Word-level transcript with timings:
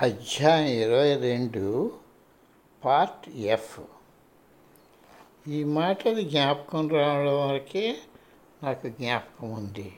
అధ్యాయం 0.00 0.66
ఇరవై 0.66 1.16
రెండు 1.16 1.92
పార్ట్ 2.84 3.28
ఎఫ్. 3.28 3.80
ఈ 5.48 5.64
మాటలు 5.64 6.20
జ్ఞాపకం 6.20 6.88
రావడం 6.88 7.48
వరకే 7.48 7.98
నాకు 8.62 8.88
జ్ఞాపకం 8.88 9.50
ఉంది. 9.50 9.92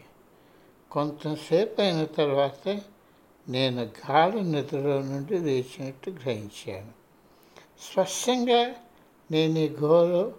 కొంతసేపు 0.91 1.80
అయిన 1.80 2.04
తర్వాత 2.04 2.69
నేను 3.48 3.82
గాఢ 3.82 4.34
నిద్రలో 4.34 5.02
నుండి 5.02 5.38
లేచినట్టు 5.38 6.11
గ్రహించాను. 6.11 6.92
స్పష్టంగా 7.80 8.74
నేను 9.30 9.58
ఈ 9.58 9.76
ఘోర 9.76 10.32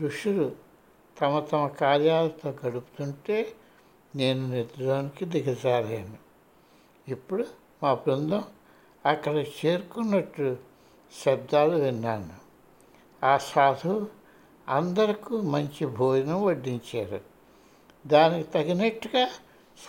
ఋషులు 0.00 0.56
తమ 1.20 1.40
తమ 1.40 1.66
కార్యాలతో 1.66 2.54
గడుపుతుంటే 2.66 3.52
నేను 4.16 4.48
నిద్రలోనికి 4.48 5.24
దిగజారాను. 5.24 6.16
ఇప్పుడు 7.08 7.46
మా 7.82 7.94
బృందం 7.94 8.44
అక్కడ 9.08 9.36
చేరుకున్నట్టు 9.36 10.56
శబ్దాలు 11.26 11.76
విన్నాను. 11.76 12.34
ఆ 13.26 13.36
సాధు 13.36 14.08
అందరికీ 14.68 15.36
మంచి 15.36 15.86
భోజనం 15.86 16.42
వడ్డించారు 16.42 17.20
దానికి 18.06 18.50
తగినట్టుగా 18.50 19.28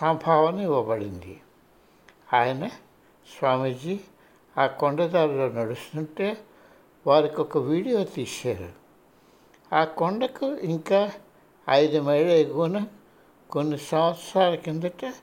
సంభావన 0.02 0.60
ఇవ్వబడింది. 0.60 1.42
ఆయన 2.34 2.68
స్వామీజీ 3.40 4.00
ఆ 4.58 4.68
కొండదారిలో 4.68 5.50
నడుస్తుంటే 5.50 6.38
వారికి 7.08 7.42
ఒక 7.42 7.58
వీడియో 7.58 8.04
తీశారు. 8.04 8.70
ఆ 9.76 9.84
కొండకు 9.84 10.46
ఇంకా 10.46 11.12
ఐదు 11.70 12.02
మైళ్ళ 12.02 12.32
ఎగువన 12.32 12.86
కొన్ని 13.50 13.78
సంవత్సరాల 13.78 14.56
కిందట 14.56 15.14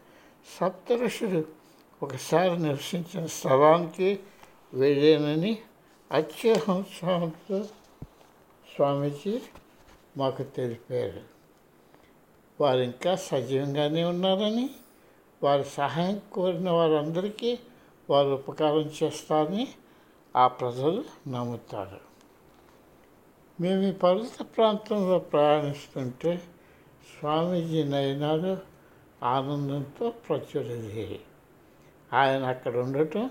సప్తఋషులు 0.61 1.45
ఒకసారి 2.03 2.63
నివసించిన 2.63 3.27
స్థలానికి 3.27 4.21
వెళ్ళానని 4.75 5.59
అత్యహంసంతో 6.13 7.63
స్వామీజీ 8.75 9.41
మాకు 10.17 10.43
తెలిపారు. 10.43 11.21
వారు 12.61 12.79
ఇంకా 12.79 13.17
సజీవంగానే 13.17 14.05
ఉన్నారని 14.05 14.71
వారి 15.43 15.65
సహాయం 15.65 16.21
కోరిన 16.33 16.71
వారందరికీ 16.71 17.59
వారు 18.11 18.29
ఉపకారం 18.29 18.91
చేస్తారని 19.03 19.69
ఆ 20.37 20.47
ప్రజలు 20.47 21.05
నమ్ముతారు. 21.29 22.01
మేము 23.61 23.83
ఈ 23.83 23.93
పర్వత 23.93 24.47
ప్రాంతంలో 24.57 25.19
ప్రయాణిస్తుంటే 25.19 26.43
స్వామీజీ 27.19 27.85
నయనాలు 27.85 28.57
ఆనందంతో 29.23 30.11
ప్రచురిది 30.11 31.21
ఆయన 32.13 32.45
అక్కడ 32.45 32.77
ఉండటం 32.77 33.31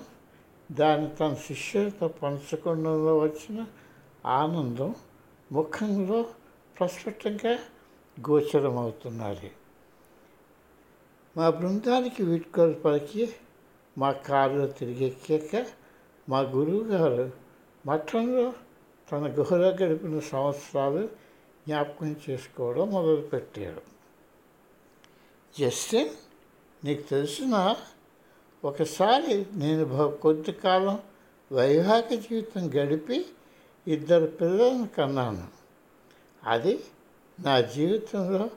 దాన్ని 0.72 1.16
తన 1.16 1.34
శిష్యులతో 1.34 2.08
పంచుకోవడంలో 2.08 3.20
వచ్చిన 3.20 3.66
ఆనందం 4.26 4.96
ముఖంలో 5.52 6.26
ప్రస్ఫుటంగా 6.80 7.60
గోచరమవుతున్నది. 8.30 9.52
మా 11.38 11.50
బృందానికి 11.50 12.24
వీడ్కోలు 12.24 12.74
పలికి 12.74 13.36
మా 13.98 14.12
కారులో 14.12 14.68
తిరిగెక్కాక 14.68 15.66
మా 16.30 16.40
గురువు 16.40 16.84
గారు 16.84 17.32
మఠంలో 17.86 18.54
తన 19.12 19.28
గుహలో 19.40 19.70
గడిపిన 19.70 20.20
సంవత్సరాలు 20.20 21.10
జ్ఞాపకం 21.68 22.16
చేసుకోవడం 22.30 22.90
మొదలుపెట్టాడు 22.90 23.82
జస్టిన్ 25.60 26.10
నీకు 26.84 27.02
తెలిసిన 27.02 27.76
ఒకసారి 28.66 29.46
నేను 29.54 30.12
కొద్ది 30.22 30.52
కాలం 30.52 31.00
వైవాహిక 31.52 32.20
జీవితం 32.20 32.70
గడిపి 32.74 33.26
ఇద్దరు 33.88 34.26
పిల్లలను 34.26 34.88
కన్నాను. 34.98 35.48
అది 36.44 36.84
నా 37.40 37.62
జీవితంలో 37.62 38.50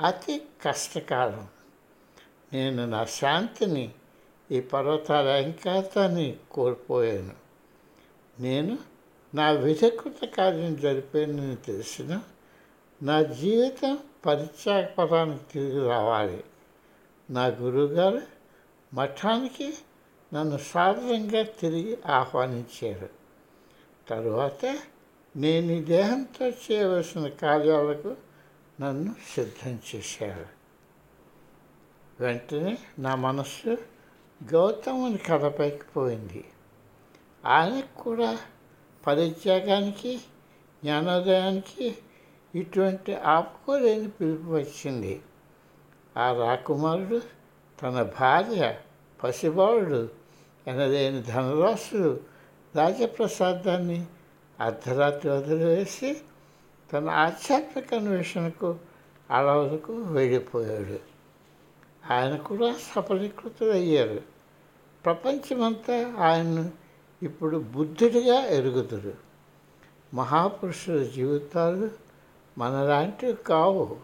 అతి 0.00 0.42
కష్టకాలం. 0.64 1.46
నేను 2.52 2.86
నా 2.86 3.04
శాంతిని 3.04 3.90
ఈ 4.50 4.60
పర్వతాల 4.60 5.28
అహంకాతాన్ని 5.28 6.36
కోల్పోయాను. 6.50 7.34
నేను 8.40 8.78
నా 9.34 9.50
విధకృత 9.50 10.24
కార్యం 10.24 10.76
జరిపానని 10.76 11.56
తెలిసిన 11.56 12.20
నా 13.02 13.22
జీవితం 13.22 13.98
పరిత్యాగపరానికి 14.26 15.44
తిరిగి 15.52 15.88
రావాలి. 15.88 16.44
నా 17.30 17.46
గురువుగారు 17.46 18.41
మఠానికి 18.94 19.74
నన్ను 20.34 20.58
సాధారణంగా 20.58 21.42
తిరిగి 21.42 21.98
ఆహ్వానించారు. 22.06 23.08
తరువాత 24.08 24.78
నేను 25.36 25.72
ఈ 25.72 25.80
దేహంతో 25.80 26.48
చేయవలసిన 26.48 27.28
కార్యాలకు 27.28 28.16
నన్ను 28.80 29.14
సిద్ధం 29.34 29.78
చేశారు. 29.94 30.46
వెంటనే 32.20 32.78
నా 32.98 33.14
మనస్సు 33.14 33.76
గౌతముని 34.52 35.18
కథపైకి 35.18 35.84
పోయింది. 35.96 36.44
ఆయనకు 37.46 38.02
కూడా 38.02 38.38
పరిత్యాగానికి 39.06 40.16
జ్ఞానోదయానికి 40.82 41.98
ఇటువంటి 42.54 43.14
ఆపుకోలేని 43.14 44.10
పిలుపు 44.10 44.50
వచ్చింది. 44.50 45.22
ఆ 46.16 46.32
రాకుమారుడు 46.32 47.41
తన 47.82 48.10
భార్య 48.20 48.74
పసిబాలుడు 49.24 50.08
ఎనలేని 50.66 51.22
ధనరాశుడు 51.22 52.20
రాజప్రసాదాన్ని 52.76 54.06
అర్ధరాత్రి 54.60 55.30
వదిలివేసి 55.30 56.20
తన 56.92 57.10
ఆధ్యాత్మిక 57.10 57.94
అన్వేషణకు 57.94 58.76
అడవులకు 59.30 59.92
వెళ్ళిపోయాడు. 59.92 60.98
ఆయన 62.12 62.36
కూడా 62.36 62.74
సఫలీకృతుడయ్యారు. 62.94 64.20
ప్రపంచమంతా 65.04 66.14
ఆయన్ను 66.18 66.70
ఇప్పుడు 67.22 67.56
బుద్ధుడిగా 67.56 68.34
ఎరుగుదురు. 68.34 69.14
మహాపురుషుల 70.14 71.02
జీవితాలు 71.02 71.90
మనలాంటివి 72.58 73.32
కావు. 73.32 73.96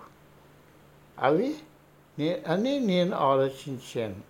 అవి 1.18 1.54
అని 2.26 2.80
నేను 2.80 3.16
ఆలోచించాను. 3.16 4.20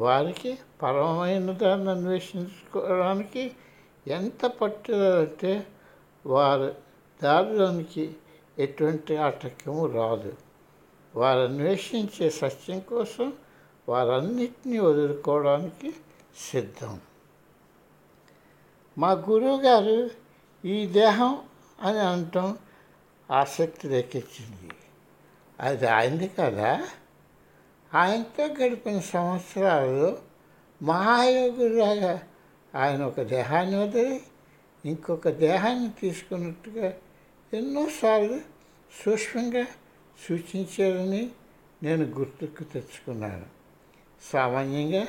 వారికి 0.00 0.58
పరమైన 0.82 1.52
దాన్ని 1.52 1.90
అన్వేషించుకోవడానికి 1.90 3.52
ఎంత 4.06 4.46
పట్టుదలంటే 4.46 5.66
వారు 6.26 6.74
దారిలోనికి 7.22 8.16
ఎటువంటి 8.58 9.16
ఆటంకము 9.16 9.86
రాదు. 9.86 10.36
వారు 11.16 11.40
అన్వేషించే 11.40 12.30
సత్యం 12.30 12.80
కోసం 12.80 13.32
వారన్నిటినీ 13.88 14.78
వదులుకోవడానికి 14.78 15.94
సిద్ధం. 16.52 17.00
మా 18.98 19.10
గురువుగారు 19.10 20.10
ఈ 20.66 20.86
దేహం 20.86 21.38
అని 21.80 21.98
అనటం 21.98 22.58
ఆసక్తి 23.30 23.88
రేకెచ్చింది 23.88 24.74
అది 25.60 25.86
ఆయనది 25.86 26.28
కదా? 26.28 26.86
ఆయనతో 27.94 28.44
గడిపిన 28.44 29.00
సంవత్సరాలలో 29.00 30.18
మహాయోగులాగా 30.82 32.22
ఆయన 32.74 33.04
ఒక 33.04 33.20
దేహాన్ని 33.20 33.76
వదిలి 33.76 34.22
ఇంకొక 34.84 35.28
దేహాన్ని 35.28 35.90
తీసుకున్నట్టుగా 36.00 36.94
ఎన్నోసార్లు 37.52 38.40
సూక్ష్మంగా 39.04 39.66
సూచించారని 40.28 41.30
నేను 41.82 42.04
గుర్తుకు 42.04 42.64
తెచ్చుకున్నాను. 42.64 43.46
సామాన్యంగా 44.32 45.06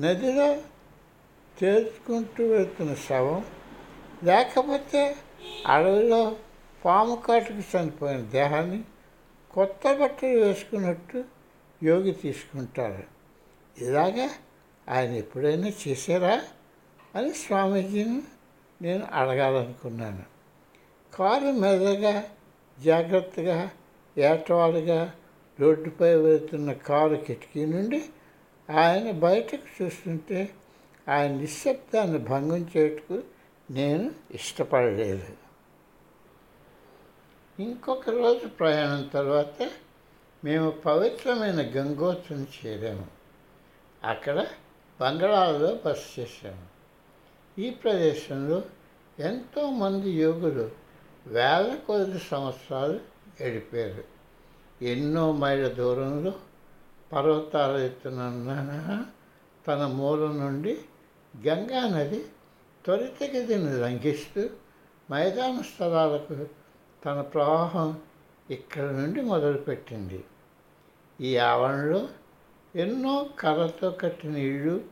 నదిలో 0.00 0.62
తేల్చుకుంటూ 1.58 2.46
వెళ్తున్న 2.46 2.94
శవం 2.94 3.44
లేకపోతే 4.22 5.16
అడవిలో 5.66 6.36
పాము 6.84 7.14
కాటుకు 7.16 7.76
చనిపోయిన 7.76 8.20
దేహాన్ని 8.20 8.80
కొత్త 9.50 9.92
బట్టలు 9.92 10.38
వేసుకున్నట్టు 10.38 11.24
యోగి 11.82 12.12
తీసుకుంటారు. 12.12 13.04
ఇలాగా 13.84 14.30
ఆయన 14.88 15.10
ఎప్పుడైనా 15.10 15.70
చేశారా? 15.88 16.42
అని 17.14 17.34
స్వామీజీని 17.34 18.22
నేను 18.82 19.06
అడగాలనుకున్నాను. 19.12 20.22
కారు 21.14 21.52
మెదగా 21.52 22.24
జాగ్రత్తగా 22.84 23.70
ఏటవాలుగా 24.18 25.12
రోడ్డుపై 25.60 26.14
వెళ్తున్న 26.14 26.72
కారు 26.72 27.14
కిటికీ 27.14 27.66
నుండి 27.66 28.04
ఆయన 28.70 29.10
బయటకు 29.10 29.82
చూస్తుంటే 29.82 30.50
ఆయన 31.08 31.32
నిశ్శబ్దాన్ని 31.32 32.18
భంగం 32.18 32.70
చేయటకు 32.76 33.22
నేను 33.70 34.10
ఇష్టపడలేదు. 34.30 35.24
ఇంకొక 37.62 38.10
రోజు 38.10 38.46
ప్రయాణం 38.46 39.10
తర్వాత 39.14 39.70
మేము 40.44 40.70
పవిత్రమైన 40.70 41.60
గంగోత్రిని 41.76 42.46
చేరాము. 42.66 43.06
అక్కడ 44.04 44.46
బంగాళాలో 45.00 45.78
బస 45.86 46.18
చేశాము. 46.18 46.66
ఈ 47.60 47.70
ప్రదేశంలో 47.70 48.62
ఎంతోమంది 49.18 50.10
యోగులు 50.10 50.70
వేల 51.26 51.78
కొద్ది 51.86 52.18
సంవత్సరాలు 52.30 53.00
గడిపారు. 53.42 54.04
ఎన్నో 54.84 55.32
మైళ్ళ 55.32 55.68
దూరంలో 55.68 56.32
పర్వతాల 57.12 57.76
ఎత్తున 57.76 58.18
తన 59.66 59.86
మూలం 59.86 60.40
నుండి 60.40 60.78
గంగా 61.46 61.98
నది 61.98 62.24
త్వరితగతిని 62.84 63.80
లంఘిస్తూ 63.80 64.48
మైదాన 65.10 65.62
స్థలాలకు 65.62 66.46
తన 67.04 67.20
ప్రవాహం 67.20 68.00
ఇక్కడ 68.50 68.82
నుండి 68.82 69.20
మొదలుపెట్టింది. 69.20 70.24
ఈ 71.22 71.36
ఆవరణలో 71.36 72.08
ఎన్నో 72.76 73.28
కర్రతో 73.38 73.90
కట్టిన 73.90 74.36
ఇళ్ళు 74.36 74.84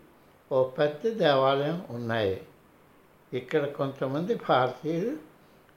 ఓ 0.53 0.65
పెద్ద 0.65 1.13
దేవాలయం 1.13 1.87
ఉన్నాయి. 1.91 2.47
ఇక్కడ 3.33 3.65
కొంతమంది 3.71 4.35
భారతీయులు 4.35 5.17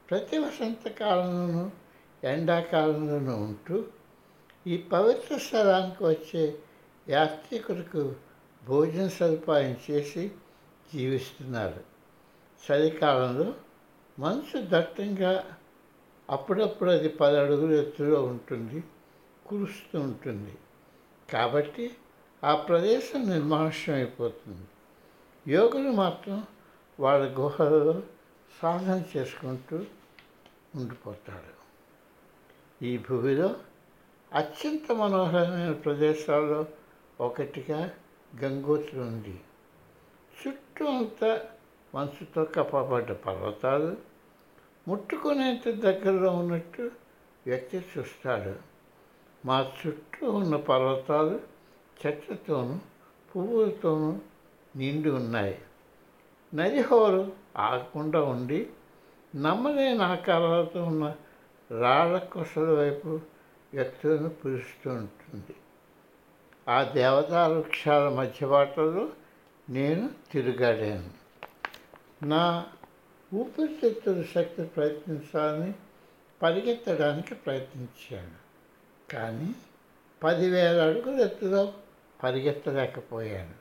ప్రతి 0.09 0.37
వసంతకాలంలోనూ 0.37 1.71
ఎండాకాలంలోనూ 2.23 3.35
ఉంటూ 3.35 3.85
ఈ 4.67 4.77
పవిత్ర 4.77 5.37
స్థలానికి 5.37 6.03
వచ్చే 6.03 6.55
యాత్రికులకు 7.09 8.15
భోజన 8.65 9.07
సదుపాయం 9.07 9.77
చేసి 9.91 10.31
జీవిస్తున్నారు. 10.93 11.83
చలికాలంలో 12.63 13.53
మనసు 14.19 14.57
దట్టంగా 14.57 15.45
అప్పుడప్పుడు 16.29 16.89
అది 16.89 17.09
పది 17.09 17.37
అడుగుల 17.37 17.79
ఎత్తులో 17.79 18.23
ఉంటుంది. 18.23 18.83
కురుస్తూ 19.47 19.99
ఉంటుంది 19.99 20.53
కాబట్టి 21.29 21.91
ఆ 22.43 22.55
ప్రదేశం 22.55 23.29
నిర్మానుష్యం 23.29 23.95
అయిపోతుంది. 23.95 24.67
యోగులు 25.53 25.91
మాత్రం 25.91 26.47
వాళ్ళ 26.99 27.39
గుహలలో 27.39 28.03
సాధన 28.61 29.03
చేసుకుంటూ 29.17 29.85
ఉండిపోతాడు 30.75 31.53
ఈ 32.85 32.97
భూమిలో 32.97 33.55
అత్యంత 34.33 34.91
మనోహరమైన 34.91 35.71
ప్రదేశాల్లో 35.71 36.65
ఒకటిగా 37.19 37.91
గంగోత్రి 38.43 38.99
ఉంది. 38.99 39.39
చుట్టూ 40.39 40.85
అంతా 40.85 41.41
మనసుతో 41.95 42.43
కప్పబడ్డ 42.43 43.11
పర్వతాలు 43.11 43.97
ముట్టుకునేంత 44.87 45.69
దగ్గరలో 45.69 46.31
ఉన్నట్టు 46.31 46.91
వ్యక్తి 47.47 47.85
చూస్తాడు. 47.97 48.72
మా 49.45 49.71
చుట్టూ 49.87 50.31
ఉన్న 50.31 50.55
పర్వతాలు 50.55 51.39
చెట్లతోనూ 52.05 52.79
పువ్వులతోనూ 53.35 54.19
నిండి 54.75 55.09
ఉన్నాయి. 55.09 55.57
నది 56.53 56.81
హోరు 56.81 57.31
ఆగకుండా 57.57 58.21
ఉండి 58.21 58.67
నమ్మలేని 59.35 60.03
ఆకారాలతో 60.03 60.83
ఉన్న 60.83 61.15
రాళ్ళ 61.79 62.17
కొసల 62.17 62.71
వైపు 62.79 63.19
వ్యక్తులను 63.73 64.29
పిలుస్తూ 64.29 64.91
ఉంటుంది. 64.91 65.55
ఆ 66.67 66.83
దేవతా 66.83 67.47
వృక్షాల 67.47 68.09
మధ్య 68.09 68.47
బాటలో 68.47 69.09
నేను 69.69 70.09
తిరుగాడాను. 70.31 71.09
నా 72.27 72.65
ఊపిరితిత్తుల 73.33 74.23
శక్తి 74.35 74.63
ప్రయత్నించాలని 74.63 75.73
పరిగెత్తడానికి 76.41 77.35
ప్రయత్నించాను. 77.35 78.42
కానీ 79.13 79.55
పదివేల 80.23 80.87
అడుగుల 80.89 81.21
ఎత్తులో 81.21 81.73
పరిగెత్తలేకపోయాను. 82.23 83.55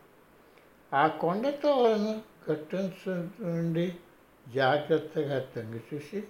ఆ 0.97 1.07
కొండతో 1.07 1.97
గట్టు 2.51 2.91
నుండి 3.43 3.97
జాగ్రత్తగా 4.55 5.39
తొంగి 5.39 5.81
చూసి 5.95 6.25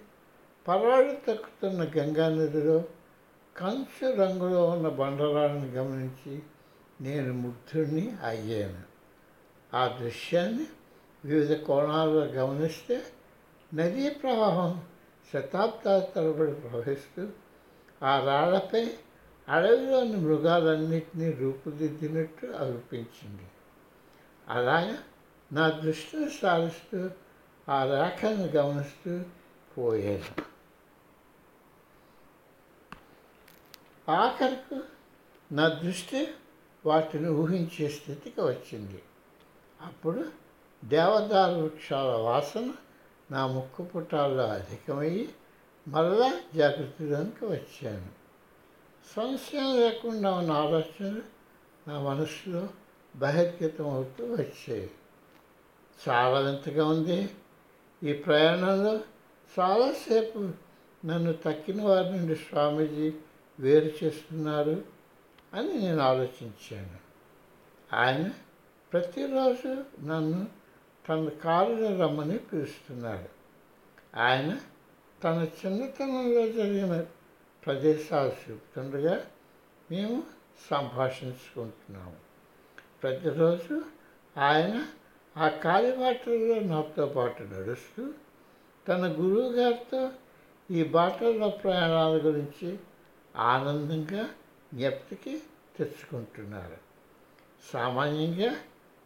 పర్వాడు 0.67 1.13
తక్కుతున్న 1.27 1.81
గంగా 1.97 2.29
నదిలో 2.29 2.83
కంచు 3.57 4.15
రంగులో 4.15 4.65
ఉన్న 4.65 4.87
బండరాలను 4.87 5.67
గమనించి 5.67 6.41
నేను 7.01 7.33
ముగ్ధుడిని 7.33 8.17
అయ్యాను. 8.27 8.83
ఆ 9.75 9.87
దృశ్యాన్ని 10.01 10.65
వివిధ 11.25 11.53
కోణాల్లో 11.53 12.25
గమనిస్తే 12.25 13.01
నదీ 13.73 14.09
ప్రవాహం 14.09 14.81
శతాబ్దాల 15.33 15.99
తరబడి 15.99 16.53
ప్రవహిస్తూ 16.53 17.27
ఆ 18.03 18.25
రాళ్ళపై 18.25 18.85
అడవిలోని 19.49 20.17
మృగాలన్నింటినీ 20.17 21.31
రూపుదిద్దినట్టు 21.31 22.45
అనిపించింది 22.45 23.47
అలాగా 24.49 24.97
నా 25.53 25.69
దృష్టిని 25.69 26.29
సారిస్తూ 26.29 27.09
ఆ 27.69 27.83
రేఖను 27.83 28.45
గమనిస్తూ 28.45 29.23
పోయాను 29.77 30.53
ఆఖరికి 34.11 34.79
నా 35.51 35.67
దృష్టి 35.67 36.27
వాటిని 36.85 37.29
ఊహించే 37.29 37.89
స్థితికి 37.89 38.41
వచ్చింది. 38.41 39.03
అప్పుడు 39.81 40.25
దేవదార 40.85 41.51
వృక్షాల 41.51 42.15
వాసన 42.15 42.73
నా 43.31 43.47
ముక్కు 43.47 43.83
పుటాల్లో 43.83 44.43
అధికమయ్యి 44.43 45.29
మరలా 45.87 46.41
జాగ్రత్తలోనికి 46.55 47.45
వచ్చాను. 47.45 48.22
సంశయం 49.11 49.79
లేకుండా 49.79 50.33
ఉన్న 50.33 50.51
ఆలోచనలు 50.51 51.21
నా 51.87 51.99
మనసులో 51.99 52.69
బహిర్గతం 53.15 53.89
అవుతూ 53.89 54.25
వచ్చాయి 54.25 54.91
చాలా 56.09 56.39
వింతగా 56.39 56.87
ఉంది. 56.87 57.29
ఈ 58.03 58.13
ప్రయాణంలో 58.13 58.99
చాలాసేపు 59.59 60.49
నన్ను 61.05 61.33
తక్కిన 61.33 61.81
వారి 61.81 62.17
నుండి 62.17 62.35
స్వామీజీ 62.35 63.13
వేరు 63.59 64.05
చేస్తున్నారు 64.05 64.83
అని 65.53 65.73
నేను 65.73 65.99
ఆలోచించాను. 65.99 66.97
ఆయన 67.95 68.29
ప్రతిరోజు 68.93 69.83
నన్ను 70.01 70.47
తన 71.09 71.29
కారులో 71.29 71.99
రమ్మని 71.99 72.37
పిలుస్తున్నారు. 72.37 73.29
ఆయన 74.15 74.59
తన 75.23 75.47
చిన్నతనంలో 75.65 76.47
జరిగిన 76.47 77.05
ప్రదేశాలు 77.65 78.51
చూపుతుండగా 78.51 79.25
మేము 79.91 80.23
సంభాషించుకుంటున్నాము. 80.71 82.15
ప్రతిరోజు 83.03 83.81
ఆయన 84.37 84.87
ఆ 85.37 85.47
కాలిబాటల్లో 85.47 86.59
నాతో 86.59 87.05
పాటు 87.05 87.43
నడుస్తూ 87.43 88.13
తన 88.87 89.11
గురువు 89.11 89.51
గారితో 89.51 90.11
ఈ 90.71 90.83
బాటల 90.83 91.47
ప్రయాణాల 91.47 92.11
గురించి 92.23 92.79
ఆనందంగా 93.35 94.29
జ్ఞప్తికి 94.73 95.43
తెచ్చుకుంటున్నారు. 95.77 96.77
సామాన్యంగా 97.73 98.55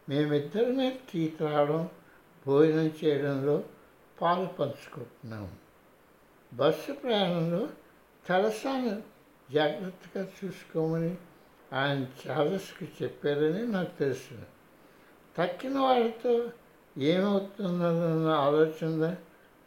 మేమిద్దరమే 0.08 1.00
టీ 1.12 1.28
త్రాగడం 1.28 1.88
భోజనం 2.46 2.92
చేయడంలో 3.04 3.62
పాలు 4.22 4.46
పంచుకుంటున్నాము. 4.46 5.52
బస్సు 6.54 6.92
ప్రయాణంలో 6.92 7.68
తెరసాను 8.28 9.02
జాగ్రత్తగా 9.52 10.28
చూసుకోమని 10.44 11.16
ఆయన 11.72 12.06
చార్లెస్కి 12.28 12.88
చెప్పారని 13.02 13.66
నాకు 13.66 13.98
తెలుసు. 13.98 14.34
తక్కిన 15.38 15.78
వాళ్ళతో 15.78 16.50
ఏమవుతుందన్న 16.98 18.28
ఆలోచన 18.28 19.16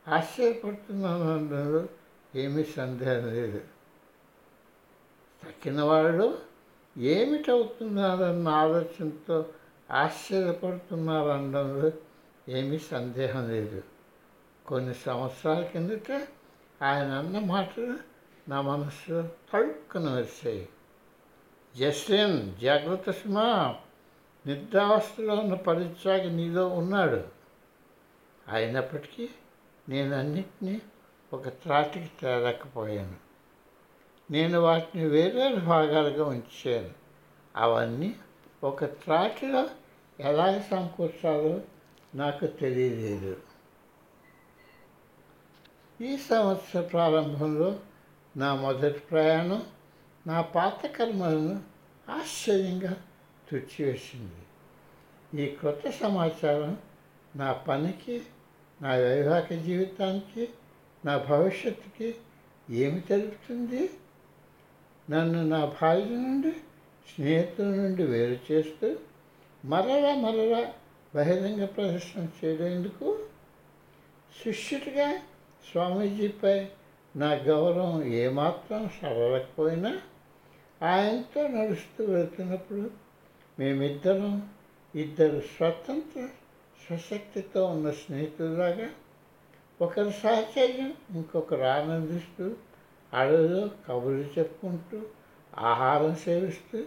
ఆశ్చర్యపడుతున్నానలో 0.07 1.87
ఏమీ 2.35 2.63
సందేహం 2.63 3.27
లేదు. 3.27 3.61
తక్కిన 5.43 5.81
వాళ్ళు 5.81 6.39
ఏమిటవుతున్నారన్న 6.97 8.47
ఆలోచనతో 8.47 9.45
ఆశ్చర్యపడుతున్నారనడంలో 9.91 11.91
ఏమీ 12.49 12.79
సందేహం 12.79 13.49
లేదు. 13.49 13.83
కొన్ని 14.65 14.93
సంవత్సరాల 14.93 15.63
కిందట 15.63 16.27
ఆయన 16.81 17.11
అన్న 17.11 17.39
మాటలు 17.39 18.10
నా 18.49 18.61
మనస్సు 18.61 19.29
తడుక్కున 19.53 20.17
వచ్చాయి 20.17 20.69
జస్టిన్ 21.77 22.55
జాగ్రత్త 22.55 23.11
సుమా. 23.11 23.75
నిద్రావస్థలో 24.45 25.35
ఉన్న 25.35 25.53
పరిత్యాగి 25.53 26.31
నీలో 26.31 26.67
ఉన్నాడు. 26.67 27.23
అయినప్పటికీ 28.47 29.29
నేను 29.89 30.15
అన్నిటినీ 30.15 30.81
ఒక 31.33 31.49
త్రాటికి 31.49 32.11
తేలేకపోయాను. 32.21 33.15
నేను 34.31 34.59
వాటిని 34.59 35.05
వేరే 35.05 35.55
భాగాలుగా 35.55 36.25
ఉంచాను. 36.25 36.89
అవన్నీ 37.55 38.15
ఒక 38.63 38.85
త్రాటిలో 38.85 39.69
ఎలా 40.19 40.61
సమకూర్చాలో 40.61 41.61
నాకు 42.15 42.47
తెలియలేదు. 42.47 43.37
ఈ 46.01 46.17
సంవత్సర 46.17 46.81
ప్రారంభంలో 46.81 47.79
నా 48.37 48.55
మొదటి 48.55 48.99
ప్రయాణం 48.99 49.63
నా 50.27 50.41
పాత 50.41 50.85
కర్మలను 50.85 51.63
ఆశ్చర్యంగా 52.09 53.01
తుడిచివేసింది. 53.49 54.41
ఈ 55.41 55.55
క్రొత్త 55.55 55.89
సమాచారం 55.89 56.77
నా 57.35 57.53
పనికి 57.53 58.21
నా 58.81 58.91
వైవాహిక 58.95 59.61
జీవితానికి 59.61 60.49
నా 61.05 61.17
భవిష్యత్తుకి 61.17 62.15
ఏమి 62.69 62.99
తెలుపుతుంది? 62.99 63.89
నన్ను 65.09 65.47
నా 65.47 65.65
భార్య 65.81 66.03
నుండి 66.03 66.51
స్నేహితుల 67.15 67.65
నుండి 67.65 68.03
వేరు 68.03 68.53
చేస్తూ 68.53 68.95
మరలా 69.65 70.15
మరలా 70.15 70.73
బహిరంగ 71.15 71.65
ప్రదర్శన 71.65 72.27
చేయడానికి 72.43 73.13
శిష్యుడిగా 74.43 75.17
స్వామీజీపై 75.71 76.67
నా 77.15 77.33
గౌరవం 77.33 78.03
ఏమాత్రం 78.03 78.89
సరళకపోయినా 79.01 80.01
ఆయనతో 80.81 81.47
నడుస్తూ 81.47 82.05
వెళ్తున్నప్పుడు 82.05 82.91
మేమిద్దరం 83.59 84.49
ఇద్దరు 84.95 85.39
స్వతంత్ర 85.39 86.27
స్వశక్తితో 86.87 87.65
ఉన్న 87.65 87.91
స్నేహితులాగా 87.91 88.89
ఒకరి 89.81 90.13
సాహచర్యం 90.13 90.93
ఇంకొకరు 91.15 91.61
ఆనందిస్తూ 91.61 92.55
అడవిలో 93.13 93.69
కబుర్లు 93.89 94.39
చెప్పుకుంటూ 94.39 95.01
ఆహారం 95.57 96.15
సేవిస్తూ 96.15 96.83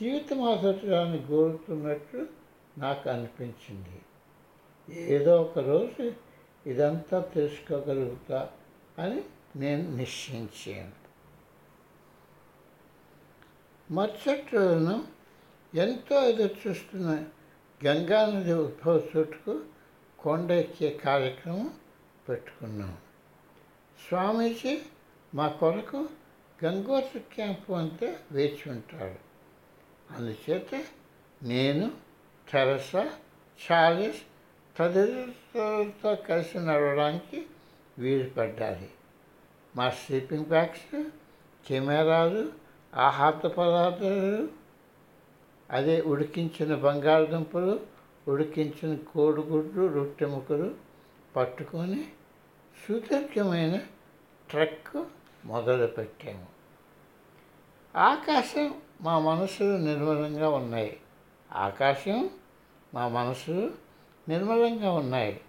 జీవిత 0.00 0.34
మాధుర్యాన్ని 0.34 1.26
కోరుతున్నట్లు 1.26 2.26
నాకు 2.78 3.10
అనిపించింది. 3.10 4.00
ఏదో 5.00 5.42
ఒకరోజు 5.42 6.12
ఇదంతా 6.66 7.20
తెలుసుకోగలుగుతా 7.20 8.50
అని 8.98 9.22
నేను 9.56 9.96
నిశ్చయించాను. 9.96 11.08
మరుసటి 13.94 14.56
రోజున 14.56 15.04
ఎంతో 15.74 16.28
ఎదురు 16.28 16.68
చూస్తున్న 16.68 17.24
గంగానది 17.86 18.52
ఉద్భవ 18.52 19.02
చోటుకు 19.16 19.64
కొండ 20.18 20.50
ఎక్కే 20.50 20.90
కార్యక్రమం 20.90 21.74
పెట్టుకున్నాం. 22.28 22.98
స్వామీజీ 24.08 24.82
మా 25.34 25.48
కొరకు 25.48 26.08
గంగోత్రి 26.64 27.20
క్యాంపు 27.20 27.72
అంతా 27.72 28.16
వేచి 28.32 28.70
ఉంటాడు 28.70 29.28
అందుచేత 30.14 30.84
నేను 31.42 31.92
తెరసా 32.52 33.12
చార్లెస్ 33.58 34.20
తదితరులతో 34.76 36.14
కలిసి 36.14 36.58
నడవడానికి 36.58 37.46
వీలు 37.98 38.30
పడ్డాలి 38.30 38.90
మా 39.76 39.90
స్లీపింగ్ 39.90 40.44
బ్యాగ్స్ 40.44 41.04
కెమెరాలు 41.68 42.52
ఆహార 42.94 43.30
పదార్థాలు 43.30 44.48
అదే 45.70 46.00
ఉడికించిన 46.00 46.74
బంగాళదుంపలు 46.74 47.80
ఉడికించిన 48.28 48.96
కోడిగుడ్లు 48.96 49.86
రొట్టె 49.86 50.26
ముక్కలు 50.26 50.74
పట్టుకొని 51.36 52.04
సుదీర్ఘమైన 52.86 53.80
ట్రెక్ 54.50 55.04
మొదలుపెట్టాము. 55.44 56.46
ఆకాశం 57.98 58.74
మా 59.00 59.18
మనసులు 59.18 59.76
నిర్మలంగా 59.76 60.48
ఉన్నాయి. 60.48 60.96
ఆకాశం 61.52 62.30
మా 62.94 63.08
మనసులు 63.08 63.70
నిర్మలంగా 64.28 64.92
ఉన్నాయి. 64.92 65.40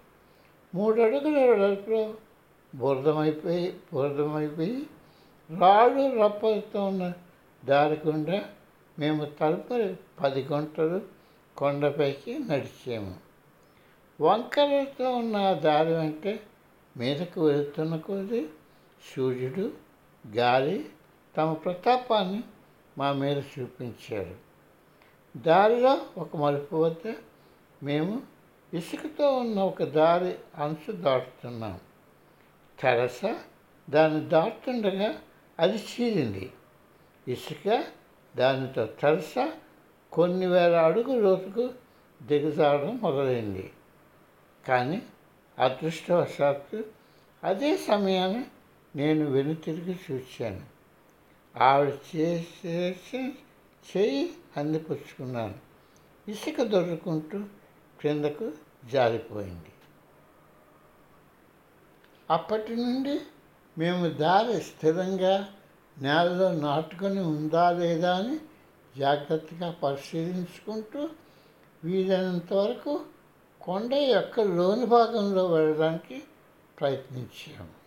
మూడు 0.74 1.00
అడుగుల 1.00 1.38
వెడల్పులో 1.38 2.14
బురదమైపోయి 2.74 3.80
బురదమైపోయి 3.92 4.86
రాళ్ళు 5.58 6.22
రప్పలతో 6.22 6.84
ఉన్న 6.84 7.12
దారి 7.64 8.00
గుండా 8.06 8.44
మేము 8.98 9.24
తలుపరి 9.24 9.96
పది 10.20 10.42
గంటలు 10.42 11.00
కొండపైకి 11.56 12.38
నడిచాము. 12.38 13.14
వంకరతో 14.20 15.16
ఉన్న 15.16 15.52
దారి 15.52 15.94
వెంటే 15.94 16.40
మీదకు 16.96 17.46
వెళుతున్న 17.46 17.96
కొద్దీ 17.96 18.46
సూర్యుడు 19.16 19.72
గాలి 20.36 20.88
తమ 21.36 21.52
ప్రతాపాన్ని 21.52 22.42
మా 22.98 23.12
మీద 23.12 23.42
చూపించారు 23.58 24.34
దారిలో 25.36 25.98
ఒక 26.18 26.36
మలుపు 26.36 26.76
వద్ద 26.76 27.14
మేము 27.82 28.22
ఇసుకతో 28.74 29.38
ఉన్న 29.38 29.60
ఒక 29.60 29.82
దారి 29.82 30.34
అంచు 30.62 30.92
దాటుతున్నాం. 30.92 31.80
తెరస 32.80 33.20
దాన్ని 33.90 34.20
దాటుతుండగా 34.28 35.18
అది 35.58 35.78
చీరింది. 35.78 36.52
ఇసుక 37.28 37.84
దానితో 38.36 38.86
తెరస 38.86 39.34
కొన్ని 40.12 40.46
వేల 40.46 40.74
అడుగు 40.74 41.20
లోతుకు 41.20 41.70
దిగజారడం 42.22 42.98
మొదలైంది. 43.02 43.72
కానీ 44.68 45.02
అదృష్టవశాత్తు 45.58 46.84
అదే 47.44 47.76
సమయాన్ని 47.76 48.44
నేను 48.96 49.30
వెనుతిరిగి 49.30 49.98
చూశాను 50.10 50.60
ఆవిడ 51.58 52.16
చేసే 52.16 52.96
చేయి 53.96 54.30
అందిపుచ్చుకున్నాను 54.56 55.54
ఇసుక 56.28 56.62
దొరుకుంటూ 56.62 57.38
క్రిందకు 58.00 58.52
జారిపోయింది. 58.90 59.69
అప్పటి 62.30 62.76
నుండి 62.76 63.20
మేము 63.78 64.08
దారి 64.08 64.60
స్థిరంగా 64.60 65.48
నేలలో 65.98 66.52
నాటుకొని 66.52 67.20
ఉందా 67.20 67.70
లేదా 67.70 68.12
అని 68.14 68.36
జాగ్రత్తగా 68.98 69.70
పరిశీలించుకుంటూ 69.82 71.02
వీలైనంత 71.84 72.52
వరకు 72.52 73.00
కొండ 73.60 73.92
యొక్క 73.94 74.40
లోని 74.40 74.86
భాగంలో 74.86 75.46
వెళ్ళడానికి 75.46 76.16
ప్రయత్నించాము. 76.78 77.79